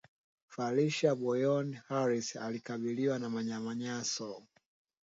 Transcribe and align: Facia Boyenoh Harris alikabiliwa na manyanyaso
Facia 0.47 1.15
Boyenoh 1.15 1.81
Harris 1.89 2.35
alikabiliwa 2.35 3.19
na 3.19 3.29
manyanyaso 3.29 4.43